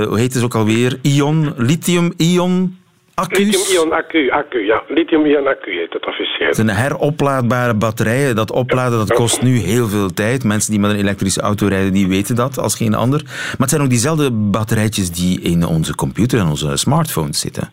[0.07, 2.76] hoe heet het ook alweer, ion, lithium-ion.
[3.25, 4.83] Lithium-ion accu, accu, ja.
[4.87, 6.47] Lithium-ion accu heet het officieel.
[6.47, 8.35] Het zijn heroplaadbare batterijen.
[8.35, 10.43] Dat opladen dat kost nu heel veel tijd.
[10.43, 13.21] Mensen die met een elektrische auto rijden, die weten dat als geen ander.
[13.25, 17.69] Maar het zijn ook diezelfde batterijtjes die in onze computer en onze smartphones zitten.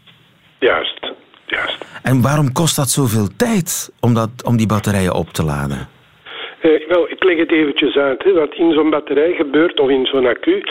[0.58, 1.00] Juist,
[1.46, 1.84] juist.
[2.02, 5.88] En waarom kost dat zoveel tijd om, dat, om die batterijen op te laden?
[6.62, 8.22] Uh, wel, ik leg het eventjes uit.
[8.24, 8.32] Hè.
[8.32, 10.62] Wat in zo'n batterij gebeurt, of in zo'n accu,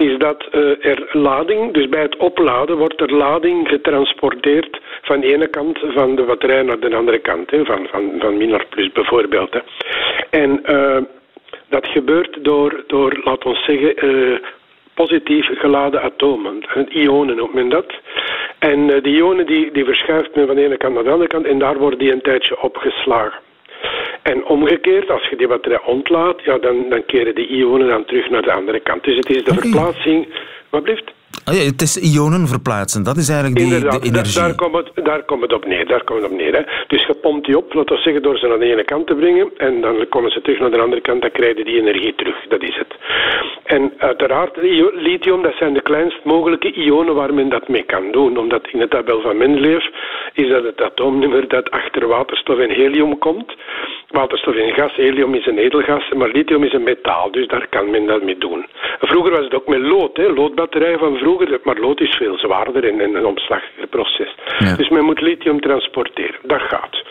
[0.00, 5.32] is dat uh, er lading, dus bij het opladen wordt er lading getransporteerd van de
[5.34, 8.92] ene kant van de batterij naar de andere kant, hè, van, van, van min plus
[8.92, 9.52] bijvoorbeeld.
[9.52, 9.60] Hè.
[10.30, 10.96] En uh,
[11.68, 14.40] dat gebeurt door, door laten we zeggen,
[14.94, 16.64] positief geladen atomen.
[16.88, 17.92] Ionen noemt men dat.
[18.58, 21.46] En die ionen die, die verschuift men van de ene kant naar de andere kant
[21.46, 23.40] en daar worden die een tijdje opgeslagen.
[24.30, 28.30] En omgekeerd, als je die batterij ontlaat, ja, dan, dan keren die ionen dan terug
[28.30, 29.04] naar de andere kant.
[29.04, 29.62] Dus het is de okay.
[29.62, 30.28] verplaatsing.
[30.68, 31.12] Wat blijft?
[31.50, 34.12] Oh ja, het is ionen verplaatsen, dat is eigenlijk die, de energie.
[34.12, 35.86] Daar, daar, komt het, daar komt het op neer.
[35.86, 36.62] Daar komt het op neer hè.
[36.86, 39.14] Dus je pompt die op, laten we zeggen, door ze naar de ene kant te
[39.14, 39.50] brengen.
[39.56, 42.36] En dan komen ze terug naar de andere kant, dan krijg je die energie terug.
[42.48, 42.94] Dat is het.
[43.64, 44.56] En uiteraard,
[44.94, 48.38] lithium, dat zijn de kleinst mogelijke ionen waar men dat mee kan doen.
[48.38, 49.84] Omdat in de tabel van Mendeleev
[50.32, 53.54] is dat het atoomnummer dat achter waterstof en helium komt.
[54.10, 57.66] Waterstof is een gas, helium is een edelgas, maar lithium is een metaal, dus daar
[57.68, 58.66] kan men dat mee doen.
[59.00, 62.84] Vroeger was het ook met lood, hè, loodbatterijen van vroeger, maar lood is veel zwaarder
[62.84, 64.34] en, en een omslachtiger proces.
[64.58, 64.76] Ja.
[64.76, 66.38] Dus men moet lithium transporteren.
[66.42, 67.02] Dat gaat.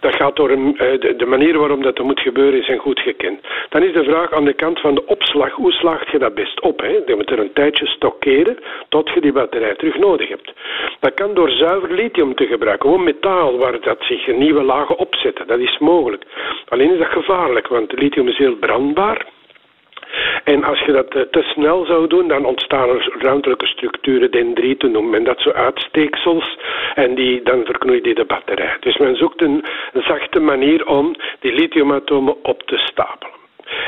[0.00, 3.40] Dat gaat door een, de, de manier waarop dat moet gebeuren zijn goed gekend.
[3.68, 6.60] Dan is de vraag aan de kant van de opslag, hoe slaagt je dat best
[6.60, 6.80] op?
[6.80, 7.00] Hè?
[7.06, 10.52] Je moet er een tijdje stockeren tot je die batterij terug nodig hebt.
[11.00, 15.46] Dat kan door zuiver lithium te gebruiken, gewoon metaal waar dat zich nieuwe lagen opzetten.
[15.46, 16.24] Dat is mogelijk.
[16.68, 19.26] Alleen is dat gevaarlijk, want lithium is heel brandbaar.
[20.44, 25.10] En als je dat te snel zou doen, dan ontstaan er ruimtelijke structuren, dendrieten noemen
[25.10, 26.58] men dat, zo uitsteeksels,
[26.94, 28.76] en die, dan verknoeit die de batterij.
[28.80, 33.41] Dus men zoekt een zachte manier om die lithiumatomen op te stapelen.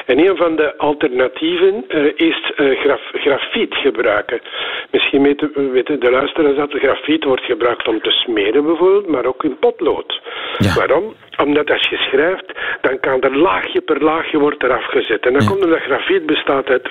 [0.06, 4.40] En een van de alternatieven uh, is uh, graf, grafiet gebruiken.
[4.90, 9.44] Misschien weten, weten de luisteraars dat grafiet wordt gebruikt om te smeden bijvoorbeeld, maar ook
[9.44, 10.20] in potlood.
[10.58, 10.74] Ja.
[10.74, 11.14] Waarom?
[11.36, 15.26] Omdat als je schrijft, dan kan er laagje per laagje wordt er afgezet.
[15.26, 15.48] En dan ja.
[15.48, 16.88] komt er dat grafiet bestaat uit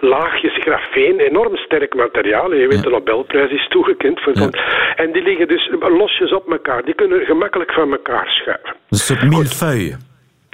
[0.00, 2.54] laagjes grafeen, enorm sterk materiaal.
[2.54, 4.20] Je weet, de Nobelprijs is toegekend.
[4.20, 4.48] Voor ja.
[4.96, 6.84] En die liggen dus losjes op elkaar.
[6.84, 8.74] Die kunnen gemakkelijk van elkaar schuiven.
[8.90, 9.96] Een soort millefeuille.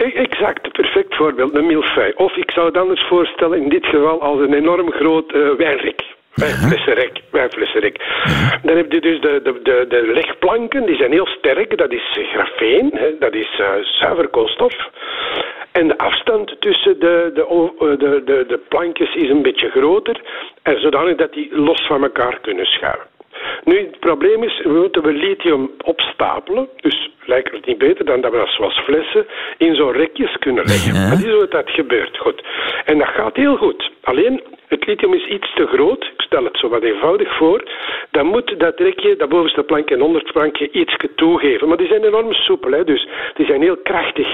[0.01, 2.13] Exact, perfect voorbeeld, een milfei.
[2.17, 6.03] Of ik zou het anders voorstellen, in dit geval als een enorm groot uh, wijnrek.
[6.35, 7.97] Wijnflessenrek, wijnflessenrek.
[8.63, 11.79] Dan heb je dus de, de, de, de legplanken, die zijn heel sterk.
[11.79, 14.75] Dat is grafeen, hè, dat is uh, zuiver koolstof.
[15.73, 20.21] En de afstand tussen de, de, de, de, de plankjes is een beetje groter.
[20.63, 23.07] En zodanig dat die los van elkaar kunnen schuiven.
[23.65, 26.69] Nu, het probleem is, we moeten we lithium opstapelen.
[26.77, 29.27] Dus lijkt het niet beter dan dat we dat zoals flessen
[29.67, 30.95] in zo'n rekjes kunnen leggen.
[30.95, 31.11] Ja.
[31.11, 32.19] Dat is hoe dat gebeurt.
[32.19, 32.39] Goed.
[32.85, 33.91] En dat gaat heel goed.
[34.03, 36.03] Alleen, het lithium is iets te groot.
[36.05, 37.61] Ik stel het zo wat eenvoudig voor.
[38.11, 41.69] Dan moet dat rekje, dat bovenste plankje en onderste plankje, iets toegeven.
[41.69, 42.73] Maar die zijn enorm soepel.
[42.73, 42.85] Hè?
[42.85, 44.29] Dus die zijn heel krachtig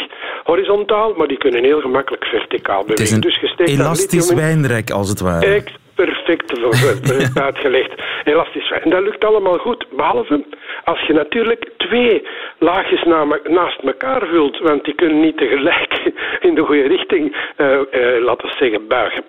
[0.45, 3.15] horizontaal, maar die kunnen heel gemakkelijk verticaal bewegen.
[3.15, 5.63] Het is een dus elastisch wijnrek, als het ware
[5.97, 7.93] perfect uitgelegd.
[8.25, 8.71] Elastisch.
[8.71, 10.45] En dat lukt allemaal goed, behalve
[10.85, 12.27] als je natuurlijk twee
[12.59, 13.03] laagjes
[13.45, 18.49] naast elkaar vult, want die kunnen niet tegelijk in de goede richting, uh, uh, laten
[18.49, 19.25] we zeggen, buigen.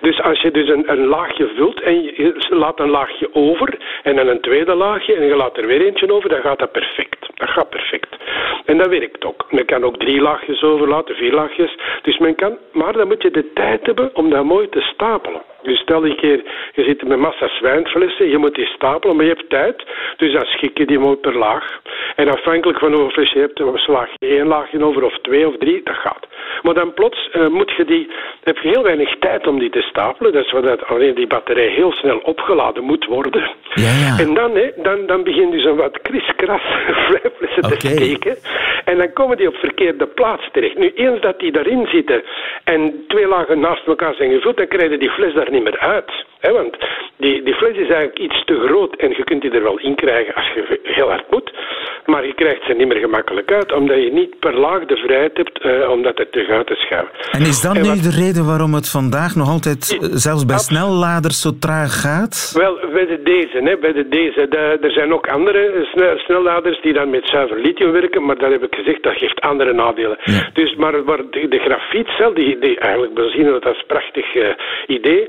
[0.00, 3.78] Dus als je dus een, een laagje vult en je, je laat een laagje over
[4.02, 6.72] en dan een tweede laagje en je laat er weer eentje over, dan gaat dat
[6.72, 7.26] perfect.
[7.34, 8.16] Dat gaat perfect.
[8.64, 9.46] En dat werkt ook.
[9.50, 11.76] Men kan ook drie laagjes overlaten, vier laagjes.
[12.02, 15.42] Dus men kan, maar dan moet je de tijd hebben om dat mooi te stapelen.
[15.62, 16.42] Dus stel een keer,
[16.72, 19.84] je zit met massa's wijnflessen, je moet die stapelen, maar je hebt tijd.
[20.16, 21.80] Dus dan schik je die mooi per laag.
[22.16, 25.56] En afhankelijk van hoeveel fles je hebt, slaag je één laagje over of twee of
[25.58, 26.26] drie, dat gaat.
[26.62, 28.10] Maar dan plots uh, moet je die,
[28.44, 30.32] heb je heel weinig tijd om die te stapelen.
[30.32, 33.50] Dat is wat alleen die batterij heel snel opgeladen moet worden.
[33.74, 34.18] Ja, ja.
[34.18, 36.62] En dan, hè, dan, dan begin je zo wat kriskras
[37.06, 38.36] flessen te steken.
[38.84, 40.78] En dan komen die op verkeerde plaats terecht.
[40.78, 42.22] Nu, eens dat die daarin zitten
[42.64, 45.78] en twee lagen naast elkaar zijn gevuld, dan krijg je die fles daar niet meer
[45.78, 46.10] uit.
[46.40, 46.76] Hè, want
[47.16, 49.94] die, die fles is eigenlijk iets te groot en je kunt die er wel in
[49.94, 51.52] krijgen als je heel hard moet.
[52.06, 55.36] Maar je krijgt ze niet meer gemakkelijk uit, omdat je niet per laag de vrijheid
[55.36, 57.10] hebt uh, om dat er terug uit te schuiven.
[57.32, 60.58] En is dat en nu de reden waarom het vandaag nog altijd, uh, zelfs bij
[60.58, 62.52] snelladers, zo traag gaat?
[62.54, 64.48] Wel, bij de deze, hè, bij de deze.
[64.48, 68.62] De, er zijn ook andere snelladers die dan met zuiver lithium werken, maar dat heb
[68.62, 70.18] ik gezegd, dat geeft andere nadelen.
[70.24, 70.50] Ja.
[70.52, 74.34] Dus, maar, maar de, de grafietcel, die, die eigenlijk, we zien dat als een prachtig
[74.34, 74.48] uh,
[74.86, 75.28] idee,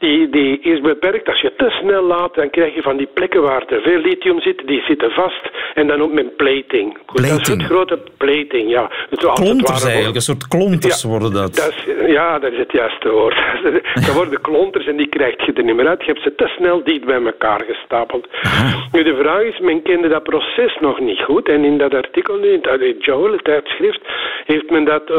[0.00, 1.28] die, die is beperkt.
[1.28, 4.40] Als je te snel laat, dan krijg je van die plekken waar te veel lithium
[4.40, 5.50] zit, die zitten vast.
[5.74, 6.98] En dan ook met plating.
[7.06, 7.38] plating.
[7.38, 8.90] Dat is een grote plating, ja.
[9.34, 11.54] klonters eigenlijk, een soort klonters ja, worden dat.
[11.54, 13.36] dat is, ja, dat is het juiste woord.
[14.06, 16.00] dat worden klonters en die krijg je er niet meer uit.
[16.00, 18.28] Je hebt ze te snel dicht bij elkaar gestapeld.
[18.92, 21.48] Nu, de vraag is, men kende dat proces nog niet goed.
[21.48, 24.00] En in dat artikel, nu, in het Joel, het tijdschrift,
[24.44, 25.16] heeft men dat uh,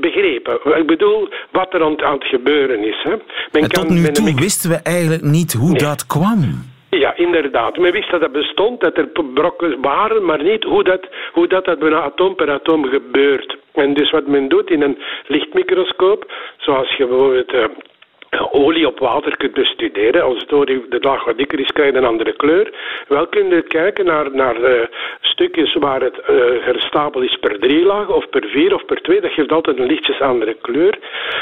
[0.00, 0.58] begrepen.
[0.76, 3.02] Ik bedoel, wat er aan, aan het gebeuren is.
[3.02, 3.14] Hè.
[3.52, 5.78] Men en tot nu toe wisten we eigenlijk niet hoe nee.
[5.78, 6.70] dat kwam.
[6.90, 7.76] Ja, inderdaad.
[7.76, 11.64] Men wist dat dat bestond, dat er brokken waren, maar niet hoe dat, hoe dat,
[11.64, 13.56] dat bijna atoom per atoom gebeurt.
[13.72, 17.64] En dus wat men doet in een lichtmicroscoop, zoals je bijvoorbeeld uh,
[18.40, 20.22] olie op water kunt bestuderen.
[20.22, 22.72] Als het de laag wat dikker is, krijg je een andere kleur.
[23.08, 24.80] Wel kun je kijken naar, naar uh,
[25.20, 29.20] stukjes waar het uh, gestapeld is per drie lagen, of per vier, of per twee.
[29.20, 30.98] Dat geeft altijd een lichtjes andere kleur.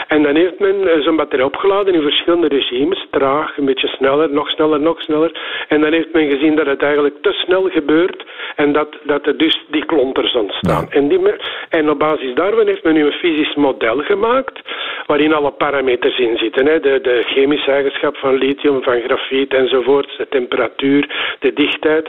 [0.08, 3.06] En dan heeft men uh, zo'n batterij opgeladen in verschillende regimes.
[3.10, 5.64] Traag, een beetje sneller, nog sneller, nog sneller.
[5.68, 8.24] En dan heeft men gezien dat het eigenlijk te snel gebeurt
[8.56, 10.86] en dat, dat er dus die klonters ontstaan.
[10.90, 10.96] Ja.
[10.96, 11.20] En, die,
[11.68, 14.60] en op basis daarvan heeft men nu een fysisch model gemaakt
[15.06, 16.66] waarin alle parameters in zitten.
[16.66, 16.79] Hè.
[16.80, 22.08] De, de chemische eigenschap van lithium, van grafiet enzovoort, de temperatuur, de dichtheid.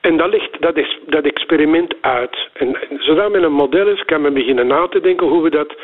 [0.00, 2.48] En dat ligt dat, is, dat experiment uit.
[2.52, 5.74] En, zodra men een model is, kan men beginnen na te denken hoe we dat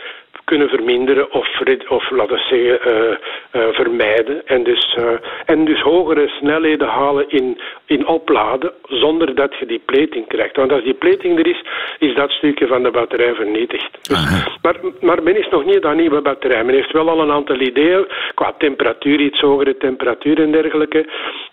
[0.44, 1.48] kunnen verminderen of,
[1.88, 3.16] of laten we zeggen, uh,
[3.62, 4.46] uh, vermijden.
[4.46, 5.10] En dus, uh,
[5.44, 10.56] en dus hogere snelheden halen in, in opladen zonder dat je die plating krijgt.
[10.56, 11.62] Want als die plating er is,
[11.98, 14.08] is dat stukje van de batterij vernietigd.
[14.08, 16.64] Dus, maar, maar men is nog niet aan nieuwe batterij.
[16.64, 21.06] Men heeft wel al een aantal ideeën qua temperatuur, iets hogere temperatuur en dergelijke,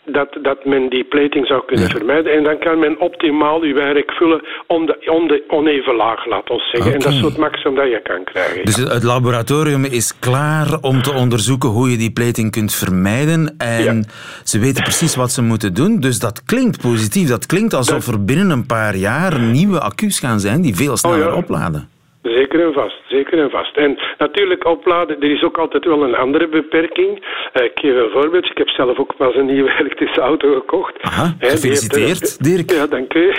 [0.05, 1.91] dat, dat men die plating zou kunnen ja.
[1.91, 2.33] vermijden.
[2.33, 6.49] En dan kan men optimaal uw werk vullen om de, om de oneven laag, laat
[6.49, 6.81] ons zeggen.
[6.81, 6.93] Okay.
[6.93, 8.65] En dat is het maximum dat je kan krijgen.
[8.65, 13.55] Dus het laboratorium is klaar om te onderzoeken hoe je die plating kunt vermijden.
[13.57, 14.01] En ja.
[14.43, 15.99] ze weten precies wat ze moeten doen.
[15.99, 17.29] Dus dat klinkt positief.
[17.29, 21.27] Dat klinkt alsof er binnen een paar jaar nieuwe accu's gaan zijn die veel sneller
[21.27, 21.37] oh ja.
[21.37, 21.89] opladen.
[22.21, 23.77] Zeker en vast, zeker en vast.
[23.77, 27.09] En natuurlijk opladen, er is ook altijd wel een andere beperking.
[27.53, 28.45] Uh, ik geef een voorbeeld.
[28.45, 31.01] Ik heb zelf ook pas een nieuwe elektrische auto gekocht.
[31.01, 32.71] Aha, gefeliciteerd, Dirk.
[32.71, 33.33] Ja, dank u.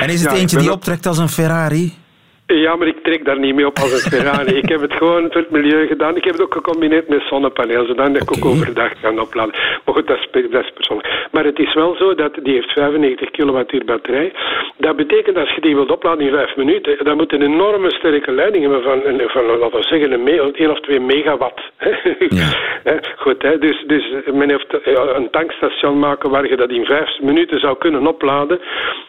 [0.00, 2.03] En is het ja, eentje die optrekt als een Ferrari?
[2.46, 4.54] Ja, maar ik trek daar niet mee op als een Ferrari.
[4.56, 6.16] ik heb het gewoon voor het milieu gedaan.
[6.16, 8.20] Ik heb het ook gecombineerd met zonnepanelen, zodat okay.
[8.20, 9.54] ik ook overdag kan opladen.
[9.84, 11.28] Maar goed, dat is, dat is persoonlijk.
[11.32, 14.32] Maar het is wel zo dat die heeft 95 kilowattuur batterij.
[14.76, 18.32] Dat betekent als je die wilt opladen in 5 minuten, dan moet een enorme sterke
[18.32, 21.60] leiding hebben van, van laten we zeggen, een 1 of 2 megawatt.
[22.38, 22.48] ja.
[23.16, 23.58] Goed, hè?
[23.58, 24.78] Dus, dus men heeft
[25.14, 28.60] een tankstation maken waar je dat in 5 minuten zou kunnen opladen.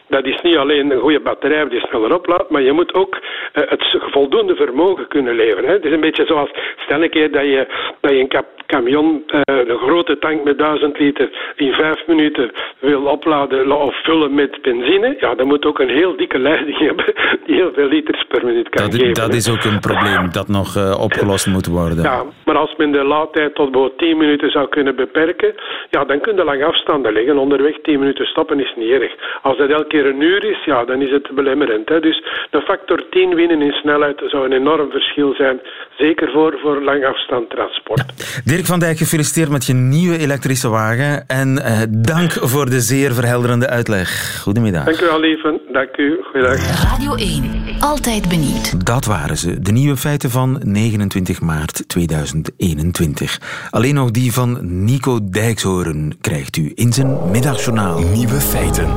[0.08, 3.18] Dat is niet alleen een goede batterij die sneller oplaadt, maar je moet ook
[3.52, 5.64] het voldoende vermogen kunnen leveren.
[5.64, 5.72] Hè.
[5.72, 7.66] Het is een beetje zoals, stel een keer dat je,
[8.00, 12.50] dat je een kap, camion, uh, een grote tank met 1000 liter, in vijf minuten
[12.78, 15.16] wil opladen of vullen met benzine.
[15.20, 17.14] Ja, dan moet ook een heel dikke leiding hebben
[17.46, 19.14] die heel veel liters per minuut kan dat, geven.
[19.14, 22.02] Dat is ook een probleem dat nog uh, opgelost moet worden.
[22.02, 25.54] Ja, maar als men de laadtijd tot bijvoorbeeld 10 minuten zou kunnen beperken,
[25.90, 27.38] ja, dan kun je lang afstanden leggen.
[27.38, 29.12] Onderweg 10 minuten stoppen is niet erg.
[29.42, 31.88] Als dat elke keer een uur is, ja, dan is het belemmerend.
[31.88, 32.00] Hè.
[32.00, 35.60] Dus de factor 10 winnen in snelheid zou een enorm verschil zijn.
[35.96, 38.04] Zeker voor, voor langafstandtransport.
[38.44, 41.24] Dirk van Dijk, gefeliciteerd met je nieuwe elektrische wagen.
[41.26, 44.40] En uh, dank voor de zeer verhelderende uitleg.
[44.42, 44.84] Goedemiddag.
[44.84, 45.60] Dank u wel, lieve.
[45.72, 46.20] dank u.
[46.22, 46.82] Goeiedag.
[46.90, 47.42] Radio 1.
[47.80, 48.86] Altijd benieuwd.
[48.86, 53.68] Dat waren ze, de nieuwe feiten van 29 maart 2021.
[53.70, 57.98] Alleen nog die van Nico Dijkshoorn krijgt u in zijn middagjournaal.
[57.98, 58.88] Nieuwe feiten.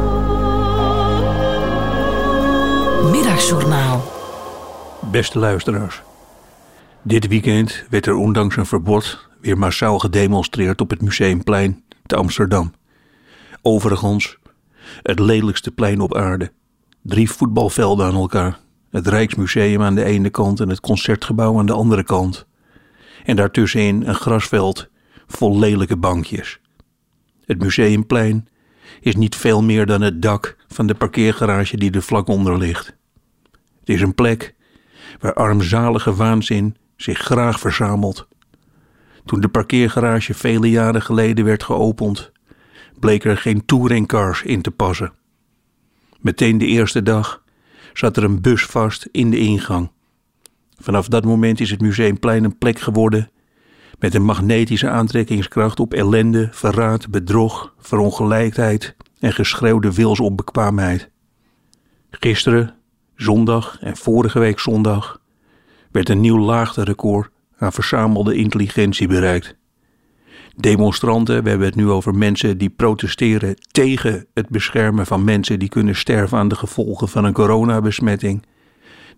[3.11, 3.98] Middagjournaal.
[5.11, 6.01] Beste luisteraars.
[7.01, 12.73] Dit weekend werd er ondanks een verbod weer massaal gedemonstreerd op het Museumplein te Amsterdam.
[13.61, 14.37] Overigens,
[15.01, 16.51] het lelijkste plein op aarde.
[17.01, 18.59] Drie voetbalvelden aan elkaar.
[18.89, 22.45] Het Rijksmuseum aan de ene kant en het Concertgebouw aan de andere kant.
[23.25, 24.89] En daartussenin een grasveld
[25.27, 26.59] vol lelijke bankjes.
[27.45, 28.47] Het Museumplein
[29.01, 32.95] is niet veel meer dan het dak van de parkeergarage die er vlak onder ligt.
[33.79, 34.57] Het is een plek
[35.19, 38.27] waar armzalige waanzin zich graag verzamelt.
[39.25, 42.31] Toen de parkeergarage vele jaren geleden werd geopend,
[42.99, 45.13] bleek er geen touringcars in te passen.
[46.19, 47.43] Meteen de eerste dag
[47.93, 49.91] zat er een bus vast in de ingang.
[50.79, 53.31] Vanaf dat moment is het Museumplein een plek geworden
[53.99, 61.09] met een magnetische aantrekkingskracht op ellende, verraad, bedrog, verongelijkheid en geschreeuwde wilsonbekwaamheid.
[62.09, 62.75] Gisteren,
[63.21, 65.21] zondag en vorige week zondag
[65.91, 69.55] werd een nieuw laagterecord aan verzamelde intelligentie bereikt.
[70.55, 75.69] Demonstranten, we hebben het nu over mensen die protesteren tegen het beschermen van mensen die
[75.69, 78.45] kunnen sterven aan de gevolgen van een coronabesmetting,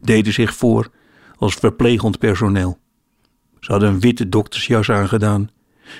[0.01, 0.89] deden zich voor
[1.35, 2.77] als verplegend personeel.
[3.59, 5.49] Ze hadden een witte doktersjas aangedaan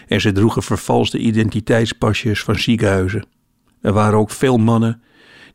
[0.07, 3.25] en ze droegen vervalste identiteitspasjes van ziekenhuizen.
[3.81, 5.01] Er waren ook veel mannen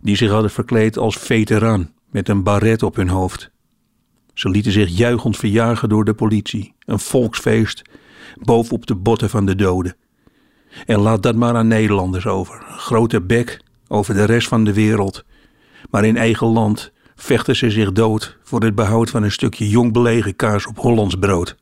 [0.00, 3.50] die zich hadden verkleed als veteraan met een baret op hun hoofd.
[4.34, 7.82] Ze lieten zich juichend verjagen door de politie, een volksfeest
[8.42, 9.96] bovenop de botten van de doden.
[10.86, 12.54] En laat dat maar aan Nederlanders over.
[12.54, 15.24] Een grote bek over de rest van de wereld.
[15.90, 19.92] Maar in eigen land vechten ze zich dood voor het behoud van een stukje jong
[19.92, 21.56] belegen kaas op Hollands brood.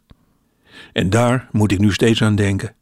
[0.92, 2.74] En daar moet ik nu steeds aan denken.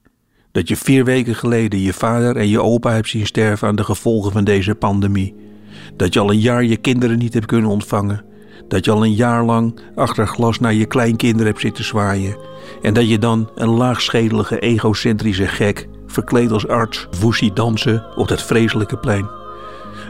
[0.50, 3.84] Dat je vier weken geleden je vader en je opa hebt zien sterven aan de
[3.84, 5.50] gevolgen van deze pandemie.
[5.96, 8.24] Dat je al een jaar je kinderen niet hebt kunnen ontvangen.
[8.68, 12.36] Dat je al een jaar lang achter glas naar je kleinkinderen hebt zitten zwaaien.
[12.82, 18.42] En dat je dan een laagschedelige egocentrische gek, verkleed als arts, woesie dansen op dat
[18.42, 19.28] vreselijke plein.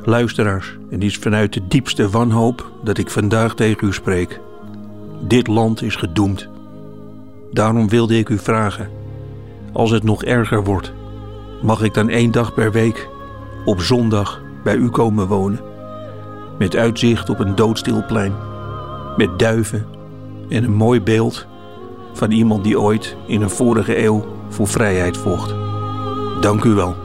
[0.05, 4.41] Luisteraars, het is vanuit de diepste wanhoop dat ik vandaag tegen u spreek.
[5.21, 6.49] Dit land is gedoemd.
[7.53, 8.89] Daarom wilde ik u vragen,
[9.73, 10.93] als het nog erger wordt,
[11.63, 13.09] mag ik dan één dag per week
[13.65, 15.72] op zondag bij u komen wonen?
[16.63, 18.33] Met uitzicht op een doodstil plein,
[19.17, 19.87] met duiven
[20.49, 21.47] en een mooi beeld
[22.13, 25.55] van iemand die ooit in een vorige eeuw voor vrijheid vocht.
[26.41, 27.02] Dank u wel.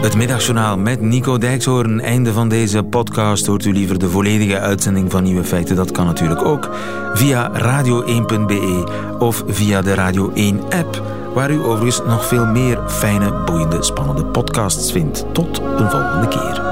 [0.00, 2.00] Het middagjournaal met Nico Dijkshoorn.
[2.00, 3.46] Einde van deze podcast.
[3.46, 5.76] Hoort u liever de volledige uitzending van Nieuwe Feiten?
[5.76, 6.68] Dat kan natuurlijk ook
[7.14, 8.86] via radio1.be
[9.18, 11.02] of via de Radio 1-app,
[11.34, 15.24] waar u overigens nog veel meer fijne, boeiende, spannende podcasts vindt.
[15.32, 16.69] Tot een volgende keer.